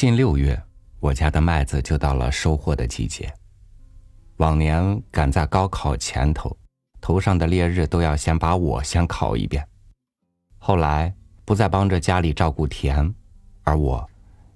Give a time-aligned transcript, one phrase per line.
[0.00, 0.58] 近六月，
[0.98, 3.30] 我家的麦子就到了收获的季节。
[4.38, 6.56] 往年赶在高考前头，
[7.02, 9.62] 头上的烈日都要先把我先烤一遍。
[10.56, 13.14] 后来不再帮着家里照顾田，
[13.62, 14.08] 而我，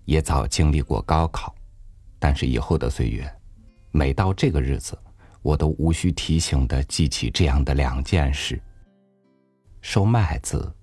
[0.06, 1.54] 也早经历过高考。
[2.18, 3.30] 但是以后的岁月，
[3.90, 4.98] 每到这个日子，
[5.42, 8.58] 我都无需提醒的记起这样的两件事：
[9.82, 10.74] 收麦子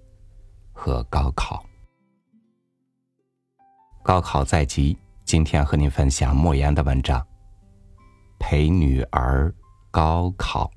[0.72, 1.66] 和高考。
[4.12, 7.18] 高考在即，今天和您分享莫言的文章
[8.38, 9.50] 《陪女儿
[9.90, 10.70] 高考》。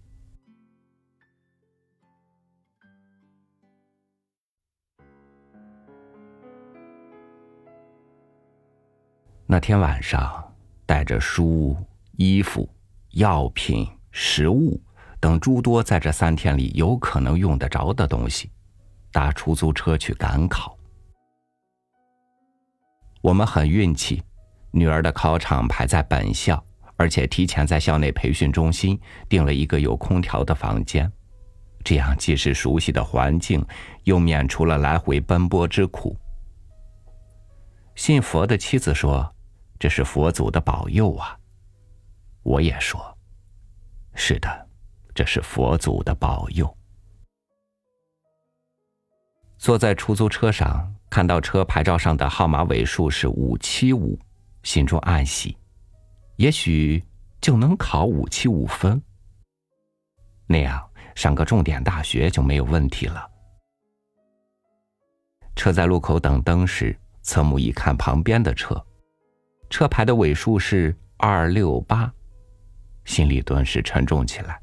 [9.47, 10.55] 那天晚上，
[10.87, 11.77] 带着书、
[12.13, 12.69] 衣服、
[13.15, 14.81] 药品、食物
[15.19, 18.53] 等诸多在这三天里有可能用得着的东西，
[19.11, 20.74] 搭出租车去赶考。
[23.25, 24.23] 我们很运气，
[24.71, 26.63] 女儿的考场排在本校，
[26.99, 31.11] 而且提前在校内培训中心订了一个有空调的房间，
[31.83, 33.65] 这样既是熟悉的环境，
[34.03, 36.15] 又免除了来回奔波之苦。
[37.95, 39.35] 信佛的妻子说
[39.81, 41.35] ：“这是佛祖的保佑啊。”
[42.45, 43.01] 我也说
[44.15, 44.69] ：“是的，
[45.15, 46.71] 这是佛祖的保佑。”
[49.65, 50.95] 坐在出租车上。
[51.09, 54.19] 看到车牌照上的号码尾数是五七五，
[54.63, 55.57] 心中暗喜，
[56.37, 57.03] 也许
[57.41, 59.01] 就能考五七五分。
[60.47, 63.27] 那样上个重点大学就没有问题了。
[65.57, 68.85] 车在路口等灯时，侧目一看旁边的车，
[69.71, 72.13] 车牌的尾数是二六八，
[73.07, 74.61] 心里顿时沉重起来。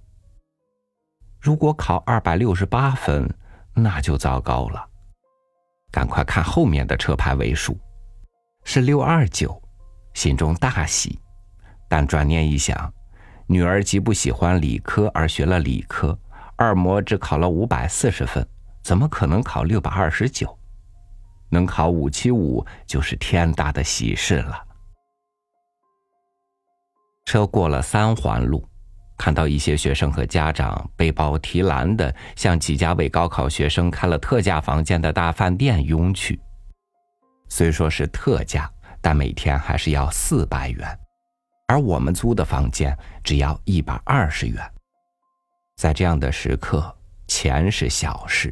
[1.39, 3.27] 如果考二百六十八分，
[3.73, 4.91] 那就糟糕了。
[5.92, 7.78] 赶快看后面的车牌尾数，
[8.64, 9.61] 是六二九，
[10.14, 11.20] 心中大喜。
[11.89, 12.92] 但转念一想，
[13.45, 16.18] 女儿极不喜欢理科而学了理科，
[16.56, 18.47] 二模只考了五百四十分，
[18.81, 20.57] 怎么可能考六百二十九？
[21.50, 24.63] 能考五七五就是天大的喜事了。
[27.25, 28.66] 车过了三环路。
[29.21, 36.41] 看到一些学生和家长背包提篮的，向几家为高考学生开了特价房间的大饭店涌去。
[37.47, 38.67] 虽说是特价，
[38.99, 40.99] 但每天还是要四百元，
[41.67, 44.59] 而我们租的房间只要一百二十元。
[45.77, 46.91] 在这样的时刻，
[47.27, 48.51] 钱是小事，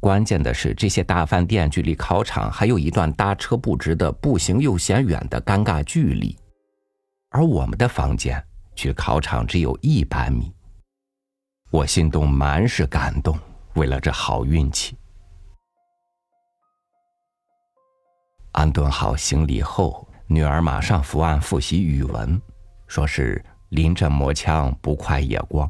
[0.00, 6.36] 关键的是这些大饭店距离考场还有一段搭车不值的、步行又嫌远的尴尬距离，
[7.30, 8.44] 而我们的房间。
[8.74, 10.52] 距考场只有一百米，
[11.70, 13.38] 我心中满是感动。
[13.74, 14.96] 为了这好运气，
[18.52, 22.40] 安顿好行李后，女儿马上伏案复习语文，
[22.86, 25.68] 说是临阵磨枪，不快也光。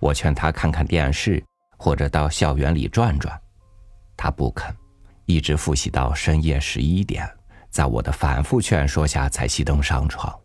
[0.00, 1.40] 我劝她看看电视，
[1.76, 3.40] 或者到校园里转转，
[4.16, 4.74] 她不肯，
[5.26, 7.28] 一直复习到深夜十一点，
[7.70, 10.36] 在我的反复劝说下，才熄灯上床。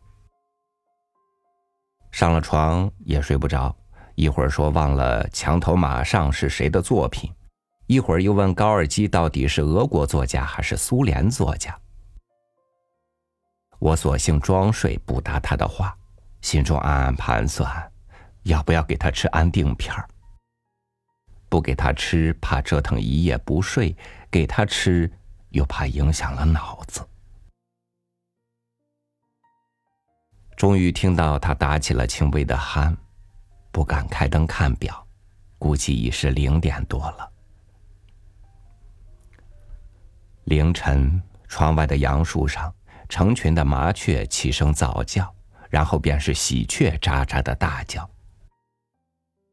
[2.14, 3.76] 上了床也睡不着，
[4.14, 7.34] 一会儿说忘了《墙头马上》是谁的作品，
[7.88, 11.76] 一会儿又问高尔基到底是俄国作家还是苏联作家。
[13.80, 15.98] 我索性装睡不答他的话，
[16.40, 17.92] 心中暗暗盘算，
[18.44, 20.08] 要不要给他吃安定片儿。
[21.50, 23.92] 不给他吃，怕折腾一夜不睡；
[24.30, 25.12] 给他吃，
[25.50, 27.04] 又怕影响了脑子。
[30.56, 32.96] 终于听到他打起了轻微的鼾，
[33.72, 35.06] 不敢开灯看表，
[35.58, 37.30] 估计已是零点多了。
[40.46, 42.74] 凌晨，窗外的杨树上，
[43.10, 45.34] 成群的麻雀齐声早叫，
[45.70, 48.08] 然后便是喜鹊喳喳的大叫。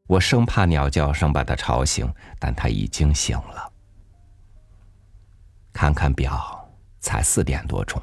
[0.07, 3.71] 我生怕鸟叫声把它吵醒，但它已经醒了。
[5.71, 8.01] 看看表，才四点多钟。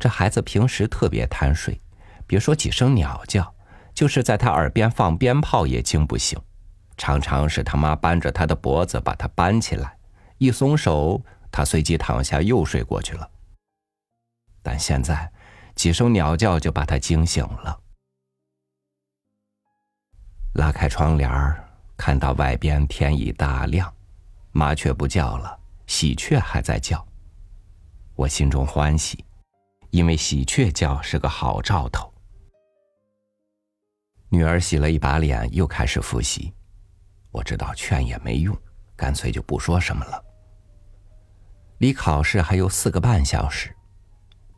[0.00, 1.78] 这孩子平时特别贪睡，
[2.26, 3.54] 别说几声鸟叫，
[3.92, 6.40] 就是在他耳边放鞭炮也惊不醒，
[6.96, 9.98] 常常是他妈扳着他的脖子把他搬起来，
[10.38, 13.30] 一松手，他随即躺下又睡过去了。
[14.62, 15.30] 但现在，
[15.74, 17.78] 几声鸟叫就把他惊醒了。
[20.54, 21.30] 拉开窗帘
[21.98, 23.92] 看到外边天已大亮，
[24.52, 27.06] 麻雀不叫了，喜鹊还在叫，
[28.14, 29.22] 我心中欢喜。
[29.90, 32.12] 因为喜鹊叫是个好兆头。
[34.28, 36.52] 女儿洗了一把脸，又开始复习。
[37.32, 38.56] 我知道劝也没用，
[38.96, 40.24] 干脆就不说什么了。
[41.78, 43.74] 离考试还有四个半小时，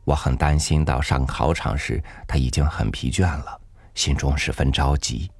[0.03, 3.59] 我很担心到上考场时他已经很疲倦了，
[3.95, 5.31] 心中十分着急。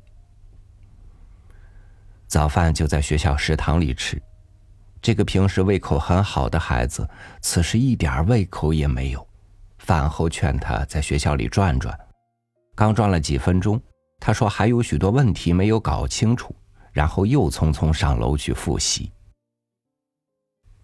[2.28, 4.20] 早饭就在学校食堂里吃，
[5.02, 7.08] 这个平时胃口很好的孩子，
[7.42, 9.28] 此时一点胃口也没有。
[9.84, 11.98] 饭后劝他在学校里转转，
[12.74, 13.80] 刚转了几分钟，
[14.18, 16.56] 他说还有许多问题没有搞清楚，
[16.94, 19.12] 然后又匆匆上楼去复习。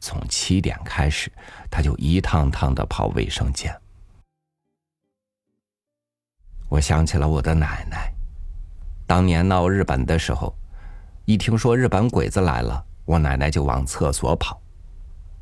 [0.01, 1.31] 从七点开始，
[1.71, 3.73] 他就一趟趟的跑卫生间。
[6.67, 8.13] 我想起了我的奶奶，
[9.07, 10.53] 当年闹日本的时候，
[11.23, 14.61] 一听说日本鬼子来了，我奶奶就往厕所跑。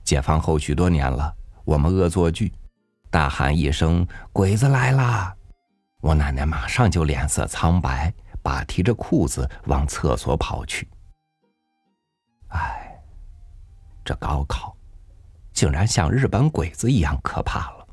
[0.03, 2.53] 解放后许多年了，我们恶作剧，
[3.09, 5.35] 大喊一声“鬼子来啦”，
[6.01, 10.87] 我奶奶马上就脸色苍白，把提着裤子往厕所跑去。
[12.49, 12.83] 唉。
[14.05, 14.73] 这高考，
[15.51, 17.87] 竟然像日本鬼子一样可怕了。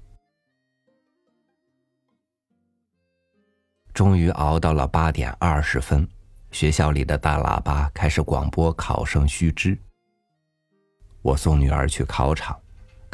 [3.93, 6.09] 终于熬到了八点二十分，
[6.53, 9.77] 学校里的大喇叭开始广播考生须知。
[11.21, 12.57] 我送女儿去考场，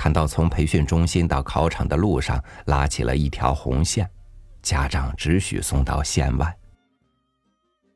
[0.00, 4.08] 看到从培训中心到考场的路上拉起了一条红线，
[4.62, 6.56] 家长只许送到线外。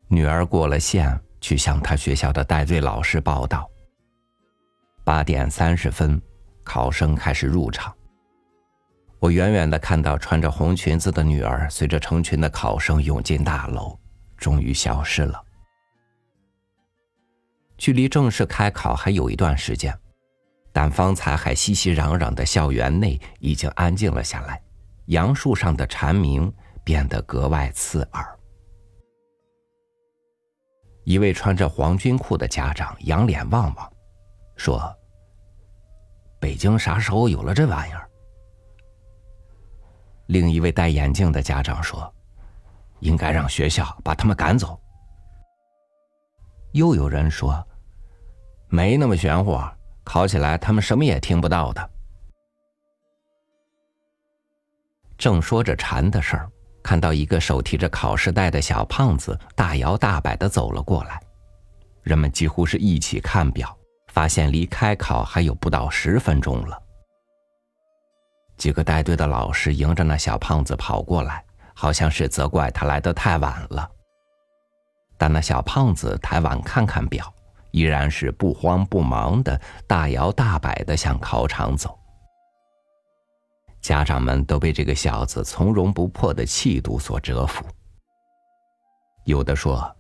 [0.09, 3.67] 女儿过了线，去向她学校的带队老师报道。
[5.03, 6.21] 八点三十分，
[6.63, 7.91] 考生开始入场。
[9.19, 13.99] 我远远的看到穿着红裙子的女儿随着成群的考生涌进大楼，
[14.37, 15.43] 终于消失了。
[17.79, 19.99] 距离正式开考还有一段时间，
[20.75, 24.61] 但方才还熙熙攘攘的校园内已经安静了下来，
[25.07, 28.39] 杨树上的蝉鸣变得格外刺耳。
[31.05, 33.93] 一位穿着黄军裤的家长仰脸望望。
[34.57, 34.93] 说
[36.41, 38.11] ：“北京啥时候有了这玩意儿？”
[40.27, 42.13] 另一位戴眼镜的家长说
[42.99, 44.77] ：“应该让学校把他们赶走。”
[46.75, 47.65] 又有人说
[48.67, 49.57] ：“没那么玄乎，
[50.05, 51.91] 考起来他们什么也听不到的。”
[55.19, 56.51] 正说着馋的事儿，
[56.83, 61.21] 看到一个手提着考试袋的小胖子大摇大摆的走了过来，
[62.03, 63.77] 人们几乎是一起看表。
[64.09, 66.81] 发现离开考还有不到十分钟了，
[68.57, 73.91] 几个带队的老师迎着那小胖子跑过来，好像是责怪他来的太晚了。
[75.19, 77.34] 但那小胖子抬晚看看表，
[77.75, 81.99] 依然是不慌不忙的大摇大摆的向考场走。
[83.81, 87.67] 家长们都被这个小子从容不迫的气度所折服，
[89.25, 89.93] 有的说。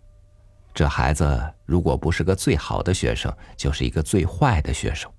[0.72, 5.10] 这孩子如果不是个最好的学生，就是一个最坏的学生。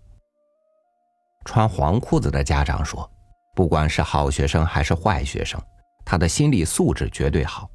[1.44, 3.10] 穿黄裤子的家长说
[3.54, 5.62] ：“不管是好学生还是坏学生，
[6.06, 7.70] 他的心理素质绝对好。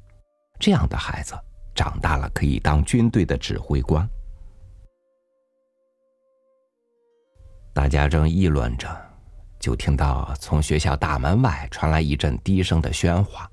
[0.59, 1.35] 这样的孩子
[1.73, 4.07] 长大了可以当军队的指挥官。”
[7.73, 8.87] 大家正议论着，
[9.59, 13.49] 就听到从学校大门外传来一阵低声的喧哗，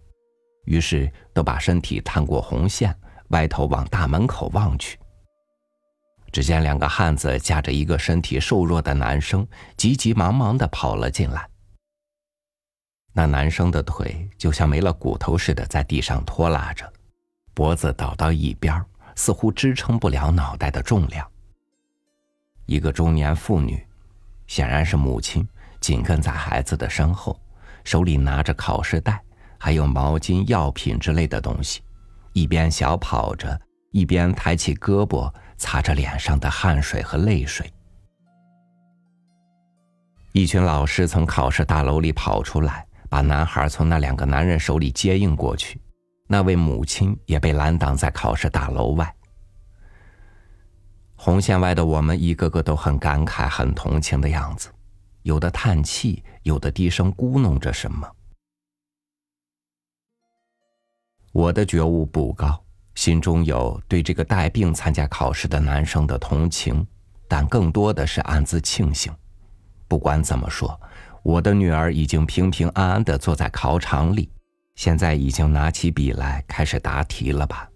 [0.64, 2.94] 于是都把身体探过红线。
[3.28, 4.98] 歪头往大门口望去，
[6.32, 11.46] 只见两个汉子架着一个身体瘦弱的男生，急急忙忙的跑了进来。
[13.12, 16.90] 那男生的腿就像没了骨头似的，在地上拖拉着，
[17.52, 18.82] 脖子倒到一边，
[19.14, 21.30] 似乎支撑不了脑袋的重量。
[22.64, 23.86] 一个中年妇女，
[24.48, 25.46] 显然是母亲，
[25.80, 27.40] 紧跟在孩子的身后，
[27.84, 29.22] 手里拿着考试袋，
[29.58, 31.80] 还有毛巾、药品之类的东西。
[32.32, 33.60] 一边小跑着，
[33.92, 37.72] 一边抬起胳膊擦着脸上的汗水和泪水。
[40.32, 45.80] 一群老师从考试大楼里跑出来，把男孩从那两个男人手里接应过去。
[46.28, 49.14] 那位母亲也被拦挡在考试大楼外。
[51.20, 54.68] 红线外的我们，一个个都很感慨、很同情的样子，
[55.22, 58.08] 有的叹气，有的低声咕哝着什么。
[61.32, 66.86] 我的觉悟不高，心中有对这个带病参加考试的男生的同情，
[67.26, 69.12] 但更多的是暗自庆幸。
[69.88, 70.80] 不管怎么说，
[71.24, 74.30] 我的女儿已经平平安安的坐在考场里，
[74.76, 77.67] 现在已经拿起笔来开始答题了吧？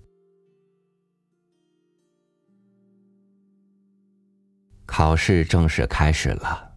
[4.95, 6.71] 考试正式开始了，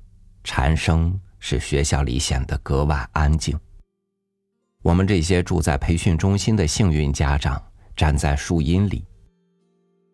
[0.46, 3.60] 蝉声使学校里显得格外安静。
[4.84, 7.62] 我们这些住在培训中心的幸运家长，
[7.94, 9.04] 站在树荫里，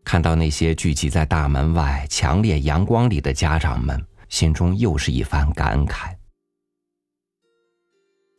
[0.04, 6.12] 看到那些聚集在大门外强烈阳光里的家长们，心中又是一番感慨。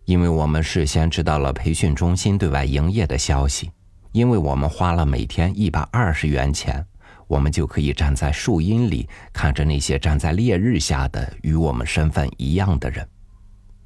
[0.07, 3.71] 因为我们事先知道了培训中心对外营业的消息，
[4.11, 6.85] 因为我们花了每天一百二十元钱，
[7.33, 13.09] 我们就可以站在树荫里看着那些站在烈日下的与我们身份一样的人。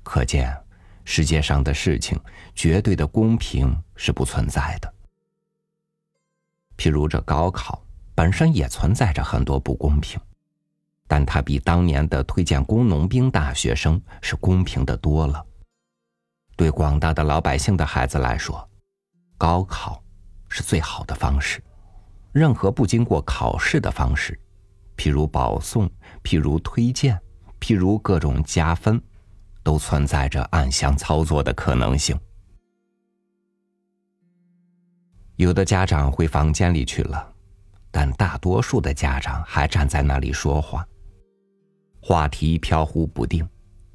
[0.03, 0.53] 可见，
[1.05, 2.19] 世界上的事情
[2.57, 4.93] 绝对的公平是不存在的。
[6.77, 7.81] 譬如这高考
[8.17, 10.21] 本身也存在着很多不公平，
[11.07, 15.47] 但它比当年的推荐工农兵大学生是公平的多了。
[16.57, 18.69] 对广大的老百姓的孩子来说，
[19.39, 20.03] 高考
[20.49, 21.63] 是最好的方式。
[22.37, 24.39] 任何不经过考试的方式，
[24.95, 25.91] 譬如保送，
[26.23, 27.19] 譬如推荐，
[27.59, 29.01] 譬如各种加分，
[29.63, 32.15] 都存在着暗箱操作的可能性。
[35.37, 37.33] 有的家长回房间里去了，
[37.91, 40.87] 但大多数的家长还站在那里说话。
[42.03, 43.49] 话题飘忽不定，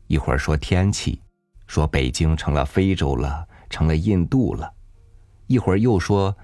[0.07, 1.21] 一会儿说天气，
[1.67, 4.67] 说北京成了非洲了，成了印度了；
[5.45, 6.35] 一会儿又说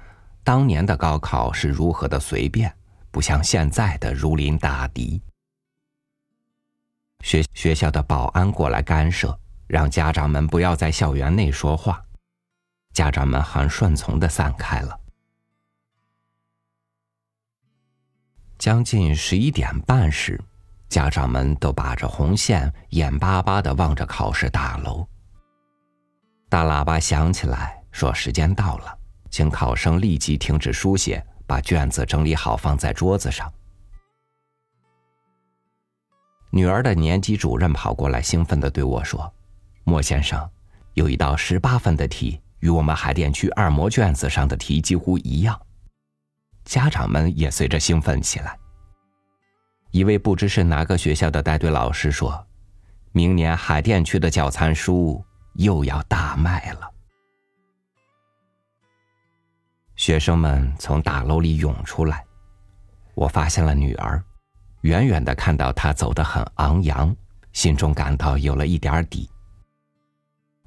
[0.48, 2.74] 当年的高考是如何的随便，
[3.12, 5.22] 不像现在的如临大敌。
[7.20, 9.38] 学学校的保安过来干涉，
[9.68, 12.01] 让家长们不要在校园内说话。
[12.94, 14.98] 家长们很顺从的散开了。
[18.58, 20.42] 将近十一点半时，
[20.88, 25.06] 家长们都把着红线，眼巴巴的望着考试大楼。
[26.48, 28.97] 大喇叭响起来，说时间到了，
[29.29, 33.51] 请考生立即停止书写，把卷子整理好放在桌子上。
[36.50, 39.31] 女儿的年级主任跑过来，兴奋的对我说
[39.84, 40.50] ：“莫先生，
[40.93, 45.62] 有一道十八分的题。”与我们海淀区二模卷子上的题几乎一样，
[46.65, 48.57] 家长们也随着兴奋起来。
[49.91, 52.48] 一位不知是哪个学校的带队老师说
[53.13, 56.91] ：“明年海淀区的教参书又要大卖了。”
[59.98, 62.24] 学生们从大楼里涌出来，
[63.16, 64.24] 我发现了女儿，
[64.82, 67.13] 远远的看到她走得很昂扬，
[67.51, 69.27] 心中感到有了一点底。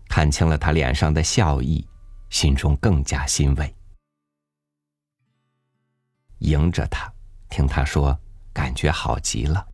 [0.09, 1.87] 看清了他脸上的笑意，
[2.29, 3.73] 心中更加欣慰。
[6.41, 7.11] 迎着他，
[7.49, 8.19] 听他说，
[8.53, 9.65] 感觉好极了。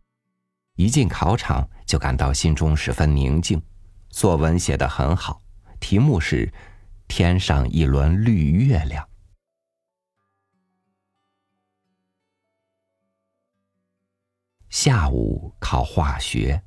[0.75, 3.59] 一进考场，就感到心中十分宁静。
[4.11, 5.41] 作文写得很好，
[5.79, 6.53] 题目是
[7.09, 9.03] “天上一轮绿月亮”。
[14.79, 16.61] 下午考化学。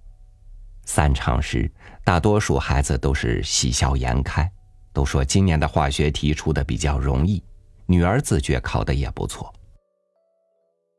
[0.85, 1.71] 散场时，
[2.03, 4.51] 大多数孩子都是喜笑颜开，
[4.93, 7.41] 都说今年的化学题出的比较容易。
[7.87, 9.55] 女儿自觉考的也不错。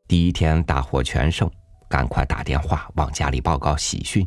[0.08, 1.52] 第一天大获全胜，
[1.90, 4.26] 赶快打电话往家里报告喜讯。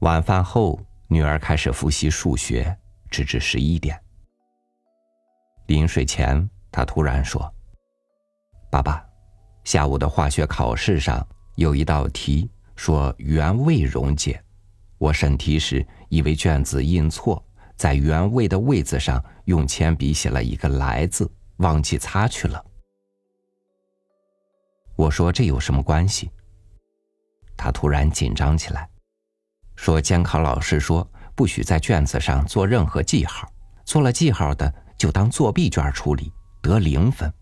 [0.00, 3.98] 晚饭后，女儿开始复习数学，直至十一点。
[5.68, 7.50] 临睡前，她突然说
[8.70, 9.02] ：“爸爸，
[9.64, 11.26] 下午的化学考试上
[11.56, 14.42] 有一道题。”说原位溶解，
[14.98, 17.40] 我审题时以为卷子印错，
[17.76, 22.64] 在原位的位子上用铅笔写了一个来字，忘记擦去了。
[24.96, 26.28] 我说这有什么关系？
[27.56, 28.88] 他突然紧张起来，
[29.76, 33.48] 说监考老师说不许在卷子上做任何记号，
[33.84, 37.32] 做了记号的就当作弊卷处理，得零分。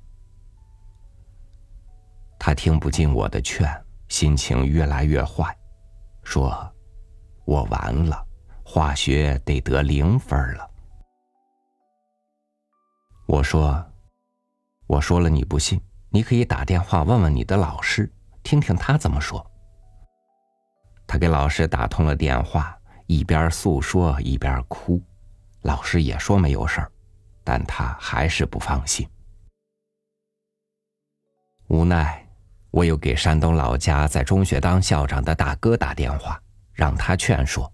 [2.41, 3.71] 他听不进我的劝。
[4.09, 5.57] 心情越来越坏，
[6.25, 6.69] 说
[7.47, 8.27] ：“我完了，
[8.65, 10.69] 化学得得零分了。”
[13.29, 13.81] 我说
[14.89, 19.49] ：“我说了你不信，你可以打电话问问你的老师，听听他怎么说。”
[21.07, 25.01] 他给老师打通了电话，一边诉说一边哭，
[25.63, 26.91] 老师也说没有事儿，
[27.45, 29.09] 但他还是不放心，
[31.69, 32.27] 无奈。
[32.71, 36.41] 我又给山东老家在中学当校长的大哥打电话，
[36.73, 37.71] 让他劝说。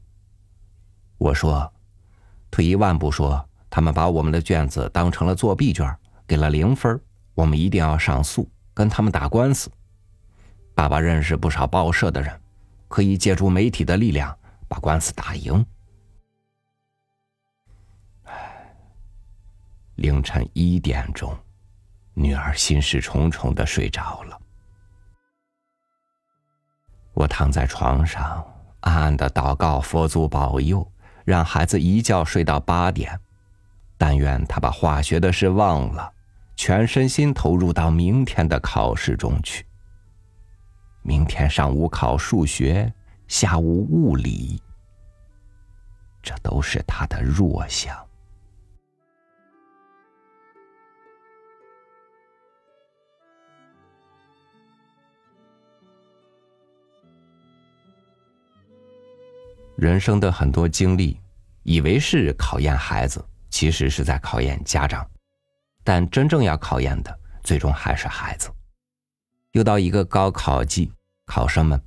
[1.19, 1.73] 我说
[2.50, 5.95] ：“退一万步说，他们把我们的卷子当成了作弊卷，
[6.26, 6.99] 给了零分，
[7.35, 9.71] 我们一定要上诉，跟他们打官司。
[10.75, 12.41] 爸爸认识不少报社的人，
[12.88, 14.37] 可以借助媒体的力量
[14.69, 15.65] 把官司打赢。”
[19.97, 21.35] 凌晨一点钟，
[22.12, 24.41] 女儿心事重重的睡着了。
[27.16, 28.44] 我躺在床上，
[28.80, 30.87] 暗暗的祷告佛祖保佑，
[31.25, 33.18] 让孩子一觉睡到八点。
[33.96, 36.12] 但愿他把化学的事忘了，
[36.56, 39.64] 全身心投入到明天的考试中去。
[41.00, 42.92] 明天上午考数学，
[43.26, 44.61] 下午物理。
[46.23, 47.96] 这都是他的弱项。
[59.76, 61.21] 人生的很多经历，
[61.62, 65.06] 以为是考验孩子，其实是在考验家长。
[65.85, 68.50] 但真正要考验的，最终还是孩子。
[69.52, 70.90] 又到一个高考季，
[71.26, 71.80] 考生们，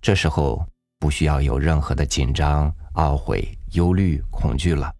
[0.00, 0.64] 这时候
[1.00, 4.94] 不需要有任何的紧张、懊悔、忧虑、恐惧了，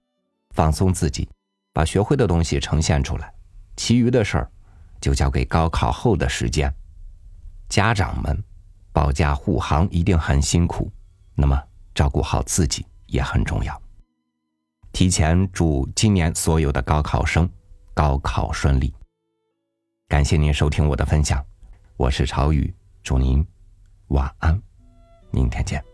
[0.50, 1.28] 放松自己，
[1.72, 3.32] 把学会的东西呈现出来，
[3.76, 4.50] 其余的事儿
[5.00, 6.74] 就交给高考后的时间。
[7.68, 8.42] 家长们
[8.92, 10.90] 保驾护航一定很辛苦，
[11.36, 11.62] 那么。
[11.94, 13.80] 照顾好自己也很重要。
[14.92, 17.48] 提前祝今年所有的高考生
[17.94, 18.92] 高考顺利。
[20.08, 21.44] 感谢您收听我的分享，
[21.96, 22.72] 我是朝雨，
[23.02, 23.44] 祝您
[24.08, 24.60] 晚安，
[25.30, 25.93] 明天见。